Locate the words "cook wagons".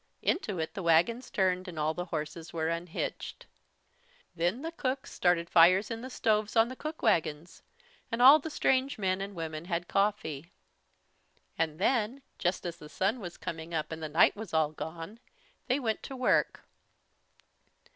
6.75-7.61